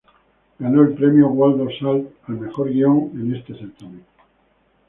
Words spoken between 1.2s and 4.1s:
Waldo Salt al mejor guion en este certamen.